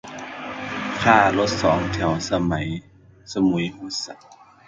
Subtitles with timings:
[1.01, 4.17] ค่ารถสองแถวสมุยโหดสัส